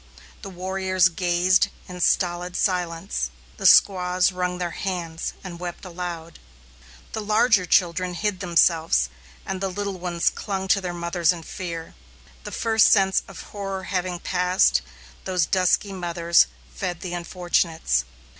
The 0.41 0.49
warriors 0.49 1.09
gazed 1.09 1.67
in 1.87 2.01
stolid 2.01 2.55
silence. 2.55 3.29
The 3.57 3.67
squaws 3.67 4.31
wrung 4.31 4.57
their 4.57 4.71
hands 4.71 5.33
and 5.43 5.59
wept 5.59 5.85
aloud. 5.85 6.39
The 7.11 7.21
larger 7.21 7.67
children 7.67 8.15
hid 8.15 8.39
themselves, 8.39 9.09
and 9.45 9.61
the 9.61 9.69
little 9.69 9.99
ones 9.99 10.31
clung 10.31 10.67
to 10.69 10.81
their 10.81 10.91
mothers 10.91 11.31
in 11.31 11.43
fear. 11.43 11.93
The 12.45 12.51
first 12.51 12.87
sense 12.91 13.21
of 13.27 13.41
horror 13.53 13.83
having 13.83 14.17
passed, 14.17 14.81
those 15.25 15.45
dusky 15.45 15.93
mothers 15.93 16.47
fed 16.75 17.01
the 17.01 17.13
unfortunates. 17.13 18.03